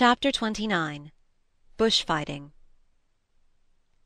[0.00, 1.10] Chapter XXIX
[1.76, 2.52] Bush-fighting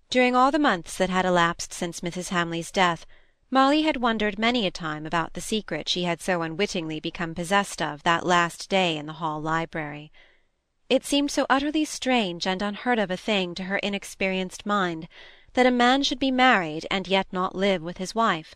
[0.08, 2.30] During all the months that had elapsed since Mrs.
[2.30, 3.04] Hamley's death,
[3.50, 7.82] Molly had wondered many a time about the secret she had so unwittingly become possessed
[7.82, 10.10] of that last day in the hall library.
[10.88, 15.08] It seemed so utterly strange and unheard of a thing to her inexperienced mind,
[15.52, 18.54] that a man should be married and yet not live with his wife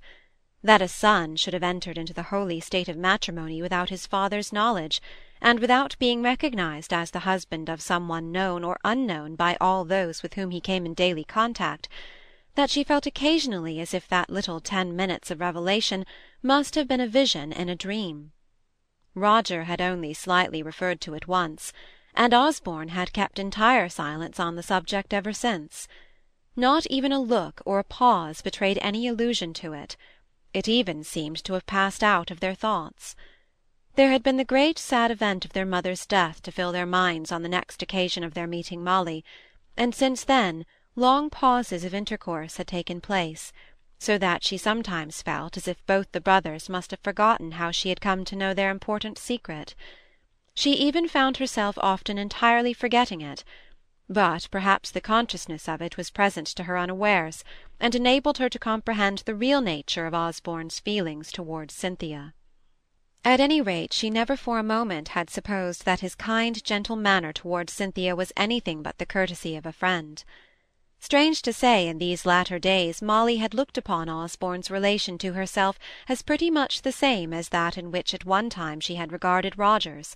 [0.63, 4.55] that a son should have entered into the holy state of matrimony without his father's
[4.55, 5.03] knowledge,
[5.41, 9.85] and without being recognized as the husband of some one known or unknown by all
[9.85, 11.89] those with whom he came in daily contact,
[12.55, 16.05] that she felt occasionally as if that little ten minutes of revelation
[16.43, 18.33] must have been a vision in a dream.
[19.15, 21.73] Roger had only slightly referred to it once,
[22.15, 25.87] and Osborne had kept entire silence on the subject ever since.
[26.55, 29.97] Not even a look or a pause betrayed any allusion to it
[30.57, 33.15] it even seemed to have passed out of their thoughts.
[33.97, 37.33] There had been the great sad event of their mother's death to fill their minds
[37.33, 39.25] on the next occasion of their meeting Molly,
[39.75, 43.55] and since then long pauses of intercourse had taken place,
[43.99, 47.89] so that she sometimes felt as if both the brothers must have forgotten how she
[47.89, 49.75] had come to know their important secret.
[50.53, 53.45] She even found herself often entirely forgetting it,
[54.11, 57.45] but perhaps the consciousness of it was present to her unawares,
[57.81, 62.35] and enabled her to comprehend the real nature of Osborne's feelings towards Cynthia.
[63.27, 67.33] At any rate, she never for a moment had supposed that his kind, gentle manner
[67.33, 70.23] towards Cynthia was anything but the courtesy of a friend.
[71.01, 75.77] Strange to say, in these latter days Molly had looked upon Osborne's relation to herself
[76.09, 79.59] as pretty much the same as that in which at one time she had regarded
[79.59, 80.15] Roger's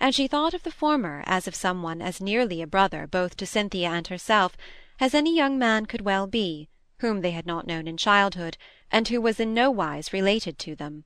[0.00, 3.36] and she thought of the former as of some one as nearly a brother both
[3.36, 4.56] to Cynthia and herself
[4.98, 8.56] as any young man could well be, whom they had not known in childhood,
[8.90, 11.04] and who was in nowise related to them.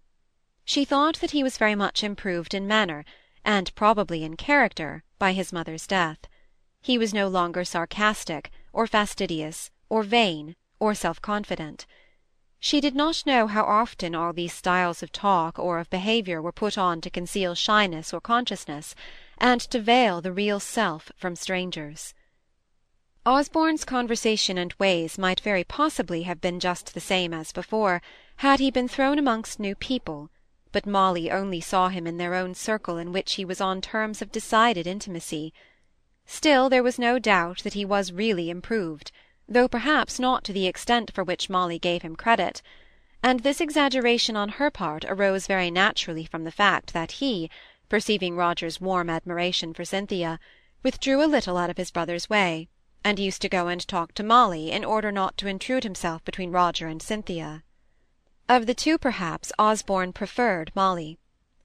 [0.73, 3.05] She thought that he was very much improved in manner,
[3.45, 6.29] and probably in character, by his mother's death.
[6.81, 11.87] He was no longer sarcastic, or fastidious, or vain, or self-confident.
[12.61, 16.53] She did not know how often all these styles of talk or of behaviour were
[16.53, 18.95] put on to conceal shyness or consciousness,
[19.39, 22.15] and to veil the real self from strangers.
[23.27, 28.01] Osborne's conversation and ways might very possibly have been just the same as before,
[28.37, 30.31] had he been thrown amongst new people,
[30.73, 34.23] but Molly only saw him in their own circle in which he was on terms
[34.23, 35.53] of decided intimacy.
[36.27, 39.11] Still there was no doubt that he was really improved
[39.51, 42.63] though perhaps not to the extent for which Molly gave him credit;
[43.21, 47.51] and this exaggeration on her part arose very naturally from the fact that he,
[47.89, 50.39] perceiving Roger's warm admiration for Cynthia,
[50.85, 52.69] withdrew a little out of his brother's way,
[53.03, 56.53] and used to go and talk to Molly in order not to intrude himself between
[56.53, 57.65] Roger and Cynthia.
[58.51, 61.21] Of the two, perhaps, Osborne preferred Molly.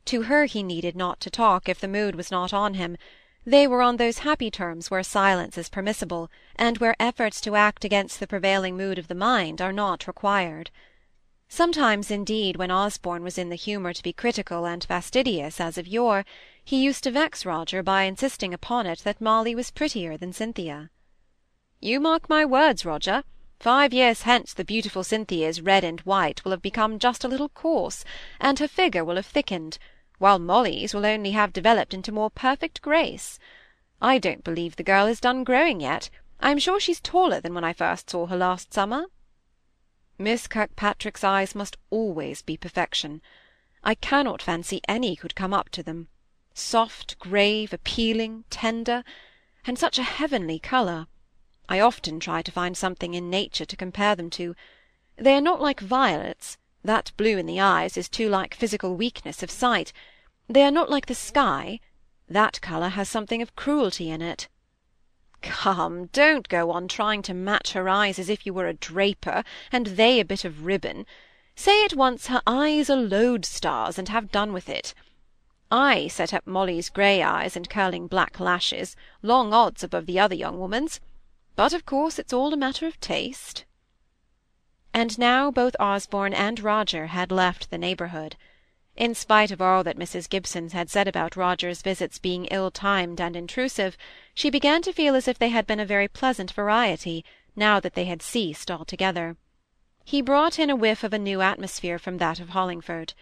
[0.05, 2.95] To her he needed not to talk if the mood was not on him
[3.43, 7.85] they were on those happy terms where silence is permissible, and where efforts to act
[7.85, 10.69] against the prevailing mood of the mind are not required.
[11.49, 15.87] Sometimes, indeed, when Osborne was in the humour to be critical and fastidious as of
[15.87, 16.23] yore,
[16.63, 20.91] he used to vex Roger by insisting upon it that Molly was prettier than Cynthia.
[21.79, 23.23] "You mark my words, Roger.
[23.59, 27.49] Five years hence the beautiful Cynthia's red and white will have become just a little
[27.49, 28.03] coarse,
[28.39, 29.77] and her figure will have thickened,
[30.19, 33.39] while Molly's will only have developed into more perfect grace.
[34.01, 36.09] I don't believe the girl has done growing yet.
[36.39, 39.05] I'm sure she's taller than when I first saw her last summer.
[40.17, 43.21] Miss Kirkpatrick's eyes must always be perfection.
[43.83, 46.07] I cannot fancy any could come up to them.
[46.53, 49.03] Soft, grave, appealing, tender,
[49.65, 51.07] and such a heavenly colour.
[51.67, 54.55] I often try to find something in nature to compare them to.
[55.17, 59.41] They are not like violets, that blue in the eyes is too like physical weakness
[59.41, 59.91] of sight.
[60.47, 61.79] They are not like the sky.
[62.29, 64.47] That colour has something of cruelty in it.
[65.41, 69.43] Come, don't go on trying to match her eyes as if you were a draper,
[69.71, 71.07] and they a bit of ribbon.
[71.55, 74.93] Say at once her eyes are lodestars, and have done with it.
[75.71, 80.35] I set up Molly's grey eyes and curling black lashes, long odds above the other
[80.35, 80.99] young woman's.
[81.55, 83.65] But of course it's all a matter of taste
[84.95, 88.37] and now both Osborne and Roger had left the neighbourhood.
[88.95, 90.29] In spite of all that Mrs.
[90.29, 93.97] Gibson had said about Roger's visits being ill-timed and intrusive,
[94.33, 97.25] she began to feel as if they had been a very pleasant variety,
[97.57, 99.35] now that they had ceased altogether.
[100.05, 103.13] He brought in a whiff of a new atmosphere from that of Hollingford.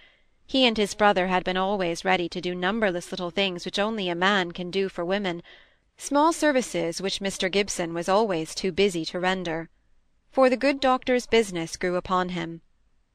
[0.46, 4.10] He and his brother had been always ready to do numberless little things which only
[4.10, 5.42] a man can do for women,
[5.98, 7.52] small services which Mr.
[7.52, 9.70] Gibson was always too busy to render
[10.34, 12.62] for the good doctor's business grew upon him.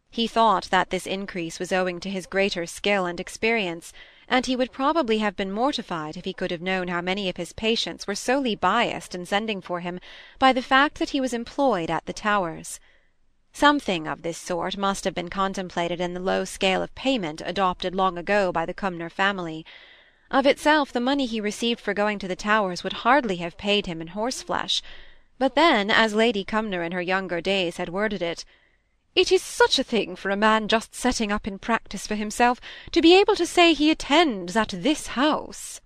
[0.08, 3.92] He thought that this increase was owing to his greater skill and experience,
[4.28, 7.36] and he would probably have been mortified if he could have known how many of
[7.36, 9.98] his patients were solely biassed in sending for him
[10.38, 12.78] by the fact that he was employed at the Towers.
[13.52, 17.96] Something of this sort must have been contemplated in the low scale of payment adopted
[17.96, 19.66] long ago by the Cumnor family.
[20.30, 23.86] Of itself the money he received for going to the Towers would hardly have paid
[23.86, 24.82] him in horseflesh;
[25.38, 28.44] but then, as Lady Cumnor in her younger days had worded it,
[29.14, 32.60] "It is such a thing for a man just setting up in practice for himself
[32.92, 35.80] to be able to say he attends at this house."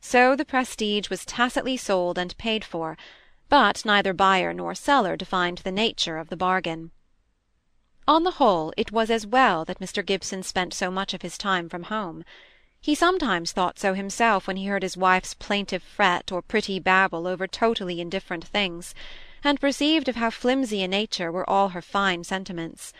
[0.00, 2.98] So the prestige was tacitly sold and paid for
[3.48, 6.90] but neither buyer nor seller defined the nature of the bargain.
[8.08, 10.04] On the whole, it was as well that Mr.
[10.04, 12.24] Gibson spent so much of his time from home.
[12.86, 17.26] He sometimes thought so himself when he heard his wife's plaintive fret or pretty babble
[17.26, 18.94] over totally indifferent things,
[19.42, 22.92] and perceived of how flimsy a nature were all her fine sentiments.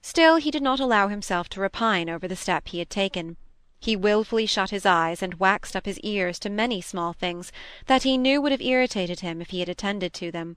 [0.00, 3.36] Still he did not allow himself to repine over the step he had taken
[3.78, 7.52] he wilfully shut his eyes and waxed up his ears to many small things
[7.86, 10.56] that he knew would have irritated him if he had attended to them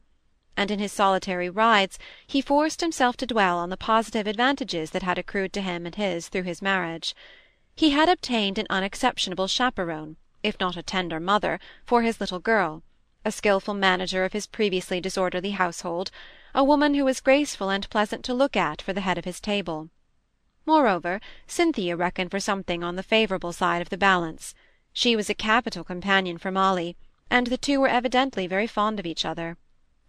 [0.57, 5.03] and in his solitary rides he forced himself to dwell on the positive advantages that
[5.03, 7.13] had accrued to him and his through his marriage.
[7.77, 12.83] He had obtained an unexceptionable chaperon, if not a tender mother, for his little girl,
[13.25, 16.09] a skilful manager of his previously disorderly household,
[16.53, 19.41] a woman who was graceful and pleasant to look at for the head of his
[19.41, 19.89] table.
[20.65, 24.55] Moreover, Cynthia reckoned for something on the favourable side of the balance.
[24.93, 26.95] She was a capital companion for Molly,
[27.29, 29.57] and the two were evidently very fond of each other.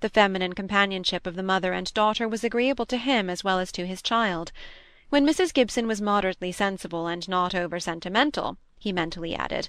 [0.00, 3.72] The feminine companionship of the mother and daughter was agreeable to him as well as
[3.72, 4.52] to his child.
[5.08, 5.54] When Mrs.
[5.54, 9.68] Gibson was moderately sensible and not over sentimental, he mentally added,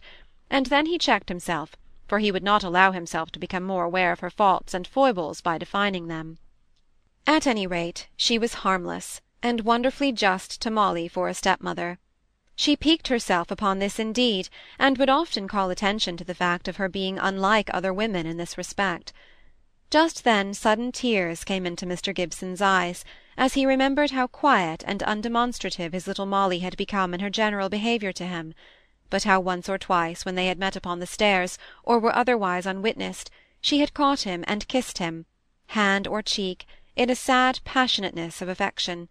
[0.50, 1.76] and then he checked himself,
[2.08, 5.42] for he would not allow himself to become more aware of her faults and foibles
[5.42, 6.40] by defining them.
[7.28, 12.00] At any rate, she was harmless and wonderfully just to Molly for a stepmother.
[12.56, 14.50] She piqued herself upon this indeed,
[14.80, 18.38] and would often call attention to the fact of her being unlike other women in
[18.38, 19.14] this respect.
[19.90, 22.14] Just then sudden tears came into Mr.
[22.14, 23.06] Gibson's eyes,
[23.38, 27.70] as he remembered how quiet and undemonstrative his little Molly had become in her general
[27.70, 28.54] behaviour to him,
[29.10, 32.66] but how once or twice, when they had met upon the stairs, or were otherwise
[32.66, 33.32] unwitnessed,
[33.62, 35.26] she had caught him and kissed him,
[35.68, 36.66] hand or cheek,
[36.98, 39.08] in a sad passionateness of affection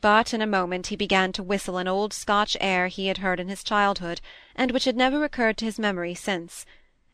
[0.00, 3.38] but in a moment he began to whistle an old Scotch air he had heard
[3.38, 4.20] in his childhood,
[4.56, 6.66] and which had never recurred to his memory since,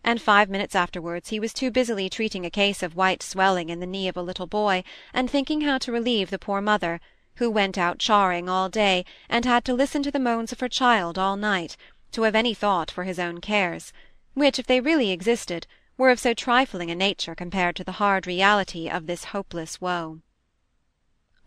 [0.05, 3.81] and five minutes afterwards he was too busily treating a case of white swelling in
[3.81, 7.01] the knee of a little boy, and thinking how to relieve the poor mother,
[7.37, 10.69] who went out charring all day, and had to listen to the moans of her
[10.69, 11.77] child all night,
[12.11, 13.93] to have any thought for his own cares,
[14.35, 15.67] which, if they really existed,
[15.97, 20.21] were of so trifling a nature compared to the hard reality of this hopeless woe.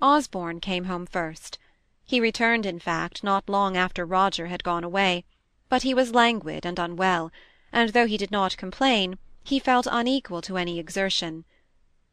[0.01, 1.57] Osborne came home first.
[2.03, 5.23] He returned, in fact, not long after Roger had gone away,
[5.69, 7.31] but he was languid and unwell,
[7.71, 11.45] and though he did not complain, he felt unequal to any exertion.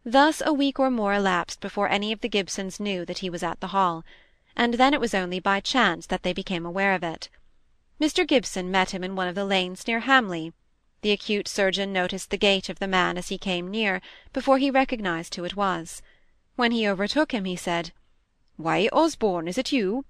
[0.05, 3.43] Thus a week or more elapsed before any of the Gibsons knew that he was
[3.43, 4.05] at the Hall,
[4.57, 7.29] and then it was only by chance that they became aware of it.
[8.01, 8.27] Mr.
[8.27, 10.53] Gibson met him in one of the lanes near Hamley.
[11.03, 14.01] The acute surgeon noticed the gait of the man as he came near,
[14.33, 16.03] before he recognised who it was.
[16.57, 17.93] When he overtook him, he said,
[18.57, 20.05] "Why, Osborne, is it you?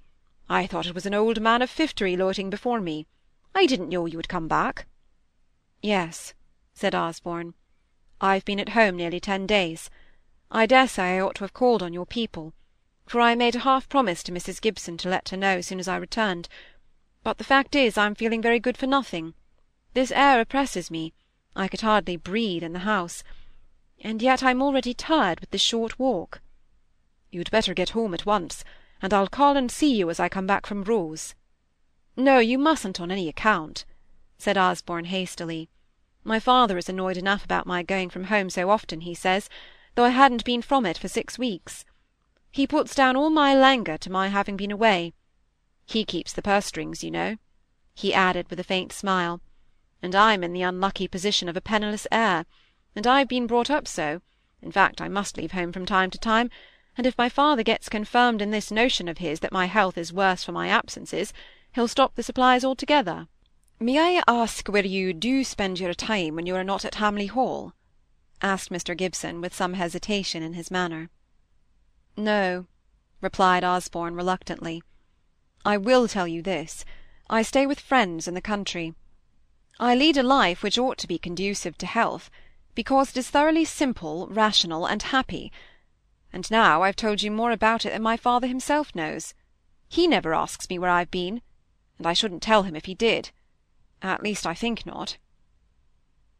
[0.49, 3.07] I thought it was an old man of fifty loitering before me.
[3.55, 4.87] I didn't know you had come back."
[5.81, 6.35] "Yes,"
[6.75, 7.55] said Osborne.
[8.21, 9.91] "I've been at home nearly ten days.
[10.51, 12.53] I dare say I ought to have called on your people,
[13.07, 14.61] for I made a half promise to Mrs.
[14.61, 16.49] Gibson to let her know as soon as I returned;
[17.23, 19.35] but the fact is I'm feeling very good for nothing.
[19.95, 21.15] This air oppresses me;
[21.55, 23.23] I could hardly breathe in the house
[24.01, 26.41] and yet I'm already tired with this short walk."
[27.31, 28.65] "You'd better get home at once,
[29.01, 31.37] and I'll call and see you as I come back from Rose."
[32.17, 33.85] "No, you mustn't on any account,"
[34.41, 35.69] said Osborne hastily.
[36.23, 39.49] "My father is annoyed enough about my going from home so often, he says,
[39.97, 41.85] though I hadn't been from it for six weeks.
[42.53, 45.13] He puts down all my languor to my having been away.
[45.87, 47.39] He keeps the purse strings, you know,"
[47.97, 49.41] he added with a faint smile,
[50.01, 52.47] "and I'm in the unlucky position of a penniless heir
[52.95, 54.23] and I've been brought up so;
[54.63, 56.49] in fact, I must leave home from time to time,
[56.97, 60.13] and if my father gets confirmed in this notion of his that my health is
[60.13, 61.33] worse for my absences,
[61.73, 63.27] he'll stop the supplies altogether."
[63.81, 67.29] "May I ask where you do spend your time when you are not at Hamley
[67.29, 67.75] Hall?"
[68.43, 68.97] asked Mr.
[68.97, 71.11] Gibson, with some hesitation in his manner.
[72.17, 72.67] "No,"
[73.21, 74.83] replied Osborne reluctantly.
[75.65, 76.85] "I will tell you this.
[77.31, 78.95] I stay with friends in the country.
[79.79, 82.31] I lead a life which ought to be conducive to health
[82.75, 85.53] because it is thoroughly simple, rational, and happy.
[86.33, 89.35] And now I've told you more about it than my father himself knows.
[89.89, 91.43] He never asks me where I've been,
[91.97, 93.31] and I shouldn't tell him if he did.
[94.03, 95.17] At least I think not.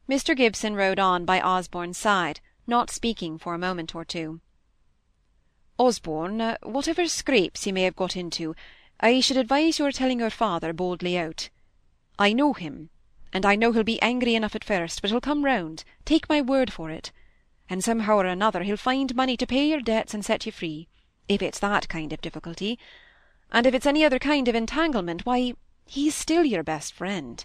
[0.09, 4.41] Mr Gibson rode on by Osborne's side, not speaking for a moment or two.
[5.77, 8.55] Osborne, uh, whatever scrapes you may have got into,
[8.99, 11.49] I should advise your telling your father boldly out.
[12.17, 12.89] I know him,
[13.31, 16.41] and I know he'll be angry enough at first, but he'll come round, take my
[16.41, 17.11] word for it,
[17.69, 20.87] and somehow or another he'll find money to pay your debts and set you free,
[21.27, 22.77] if it's that kind of difficulty,
[23.51, 25.53] and if it's any other kind of entanglement, why,
[25.89, 27.43] he's still your best friend.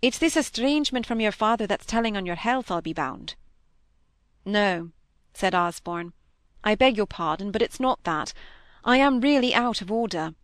[0.00, 3.34] It's this estrangement from your father that's telling on your health, I'll be bound.
[4.44, 4.90] No,
[5.34, 6.14] said Osborne.
[6.64, 8.32] I beg your pardon, but it's not that.
[8.84, 10.34] I am really out of order.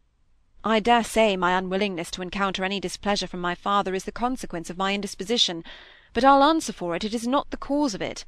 [0.62, 4.69] I dare say my unwillingness to encounter any displeasure from my father is the consequence
[4.69, 5.64] of my indisposition,
[6.12, 8.26] but I'll answer for it, it is not the cause of it.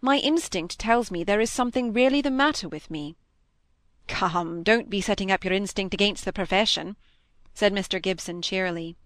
[0.00, 3.14] My instinct tells me there is something really the matter with me.
[4.08, 6.96] Come, don't be setting up your instinct against the profession,
[7.54, 8.96] said Mr Gibson cheerily.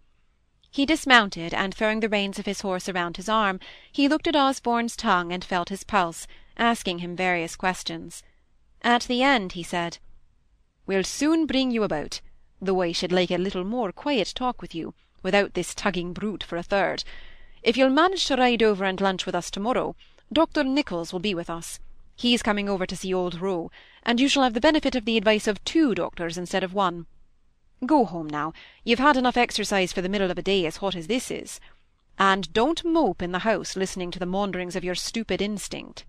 [0.71, 3.61] He dismounted, and throwing the reins of his horse around his arm,
[3.91, 6.27] he looked at Osborne's tongue and felt his pulse,
[6.57, 8.23] asking him various questions.
[8.83, 9.99] At the end he said,
[10.87, 12.21] We'll soon bring you about
[12.61, 16.43] though I should like a little more quiet talk with you, without this tugging brute
[16.43, 17.05] for a third.
[17.63, 19.95] If you'll manage to ride over and lunch with us to-morrow,
[20.33, 20.65] Dr.
[20.65, 21.79] Nicholls will be with us.
[22.15, 23.71] He's coming over to see old Roe,
[24.03, 27.07] and you shall have the benefit of the advice of two doctors instead of one.
[27.85, 28.55] Go home now.
[28.85, 31.61] You've had enough exercise for the middle of a day as hot as this is.
[32.19, 36.07] And don't mope in the house listening to the maunderings of your stupid instinct.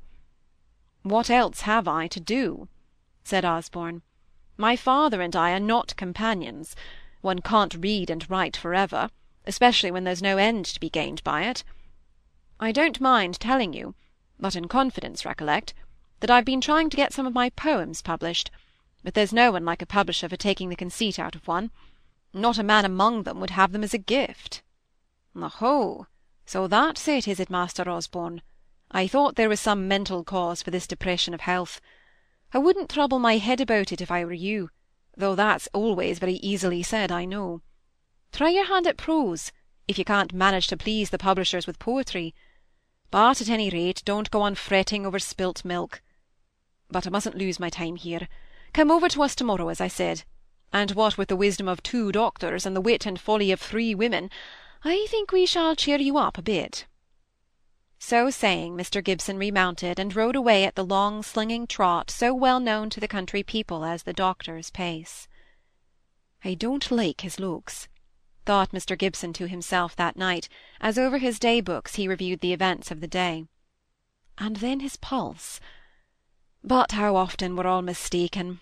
[1.03, 2.69] What else have I to do?
[3.23, 4.01] said Osborne.
[4.55, 6.75] My father and I are not companions.
[7.21, 9.09] One can't read and write for ever,
[9.45, 11.63] especially when there's no end to be gained by it.
[12.59, 13.93] I don't mind telling you,
[14.39, 15.73] but in confidence, recollect,
[16.21, 18.49] that I've been trying to get some of my poems published,
[19.07, 21.71] but there's no one like a publisher for taking the conceit out of one.
[22.33, 24.61] Not a man among them would have them as a gift.
[25.33, 26.07] Oho!
[26.45, 28.41] So that's it, is it, Master Osborne?
[28.91, 31.79] I thought there was some mental cause for this depression of health.
[32.51, 34.71] I wouldn't trouble my head about it if I were you,
[35.15, 37.61] though that's always very easily said, I know.
[38.33, 39.53] Try your hand at prose,
[39.87, 42.35] if you can't manage to please the publishers with poetry.
[43.09, 46.01] But at any rate, don't go on fretting over spilt milk.
[46.91, 48.27] But I mustn't lose my time here.
[48.77, 50.23] Come over to us to-morrow, as I said,
[50.71, 53.95] and what with the wisdom of two doctors and the wit and folly of three
[53.95, 54.29] women,
[54.83, 56.85] I think we shall cheer you up a bit.
[57.97, 62.59] So saying, Mr Gibson remounted, and rode away at the long slinging trot so well
[62.59, 65.27] known to the country people as the doctor's pace.
[66.45, 67.87] I don't like his looks,
[68.45, 72.53] thought Mr Gibson to himself that night, as over his day books he reviewed the
[72.53, 73.45] events of the day.
[74.37, 75.59] And then his pulse.
[76.63, 78.59] But how often we're all mistaken,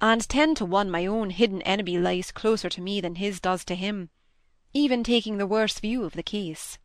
[0.00, 3.64] and ten to one my own hidden enemy lies closer to me than his does
[3.64, 4.10] to him,
[4.74, 6.78] even taking the worse view of the case.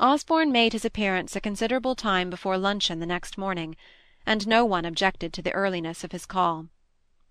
[0.00, 3.76] Osborne made his appearance a considerable time before luncheon the next morning,
[4.24, 6.68] and no one objected to the earliness of his call.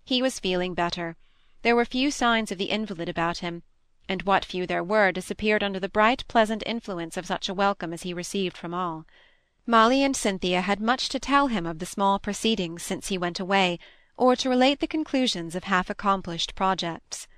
[0.04, 1.16] He was feeling better;
[1.62, 3.64] there were few signs of the invalid about him,
[4.08, 7.92] and what few there were disappeared under the bright pleasant influence of such a welcome
[7.92, 9.06] as he received from all.
[9.66, 13.40] Molly and Cynthia had much to tell him of the small proceedings since he went
[13.40, 13.80] away,
[14.16, 17.28] or to relate the conclusions of half-accomplished projects.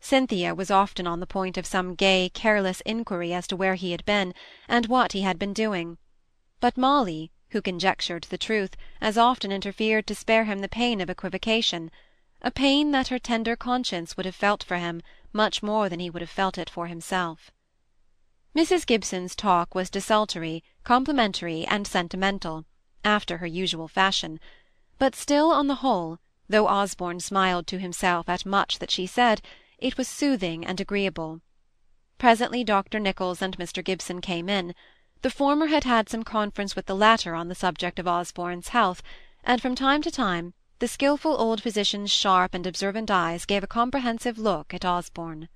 [0.00, 3.92] Cynthia was often on the point of some gay, careless inquiry as to where he
[3.92, 4.34] had been,
[4.68, 5.98] and what he had been doing;
[6.60, 11.10] but Molly, who conjectured the truth, as often interfered to spare him the pain of
[11.10, 11.90] equivocation,
[12.40, 15.02] a pain that her tender conscience would have felt for him
[15.32, 17.50] much more than he would have felt it for himself.
[18.54, 22.64] Mrs Gibson's talk was desultory, complimentary, and sentimental,
[23.04, 24.40] after her usual fashion,
[25.02, 29.42] but still, on the whole, though Osborne smiled to himself at much that she said,
[29.76, 31.40] it was soothing and agreeable.
[32.18, 33.00] Presently Dr.
[33.00, 33.82] Nicholls and Mr.
[33.84, 34.76] Gibson came in.
[35.22, 39.02] The former had had some conference with the latter on the subject of Osborne's health,
[39.42, 43.66] and from time to time the skilful old physician's sharp and observant eyes gave a
[43.66, 45.48] comprehensive look at Osborne.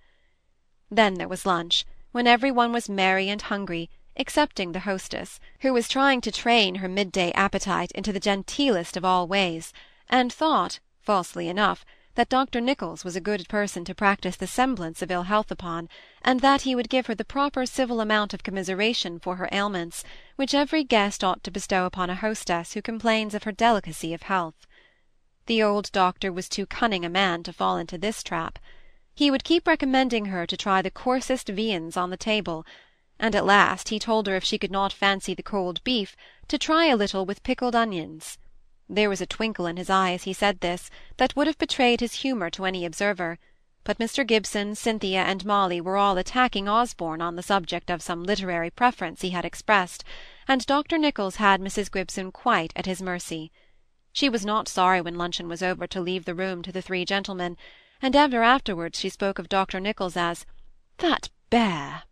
[0.91, 5.73] Then there was lunch, when every one was merry and hungry, excepting the hostess, who
[5.73, 9.73] was trying to train her midday appetite into the genteelest of all ways,
[10.09, 11.85] and thought, falsely enough,
[12.17, 12.63] that Dr.
[12.63, 15.89] Nicholls was a good person to practise the semblance of ill health upon,
[16.23, 20.03] and that he would give her the proper civil amount of commiseration for her ailments,
[20.37, 24.23] which every guest ought to bestow upon a hostess who complains of her delicacy of
[24.23, 24.67] health.
[25.45, 28.59] The old doctor was too cunning a man to fall into this trap.
[29.15, 32.67] He would keep recommending her to try the coarsest viands on the table,
[33.19, 36.17] and at last he told her if she could not fancy the cold beef,
[36.49, 38.39] to try a little with pickled onions.
[38.89, 42.01] There was a twinkle in his eye as he said this, that would have betrayed
[42.01, 43.39] his humour to any observer,
[43.85, 44.27] but Mr.
[44.27, 49.21] Gibson, Cynthia, and Molly were all attacking Osborne on the subject of some literary preference
[49.21, 50.03] he had expressed,
[50.49, 50.99] and Dr.
[50.99, 51.91] Nicholls had Mrs.
[51.93, 53.53] Gibson quite at his mercy.
[54.13, 57.05] She was not sorry when luncheon was over to leave the room to the three
[57.05, 57.57] gentlemen,
[58.03, 59.79] and ever afterwards she spoke of Dr.
[59.79, 60.47] Nicholls as
[60.99, 62.03] "that bear."